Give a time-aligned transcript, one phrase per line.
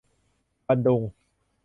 [0.67, 1.01] บันดุง